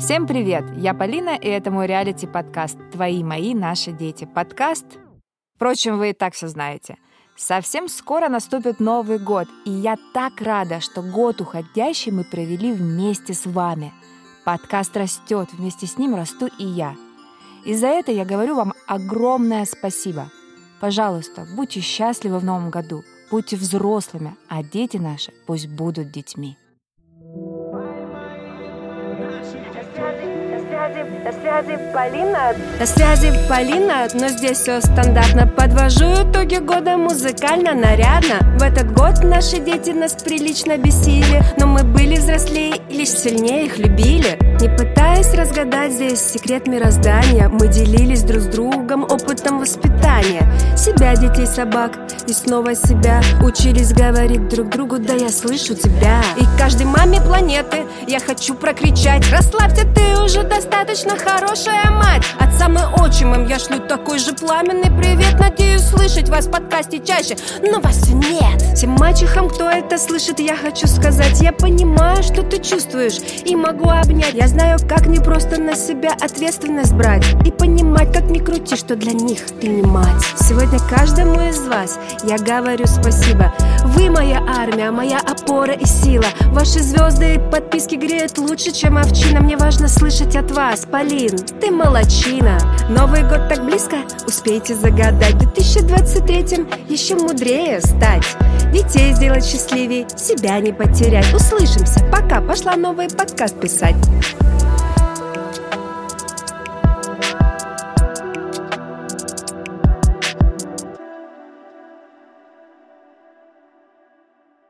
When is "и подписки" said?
87.34-87.96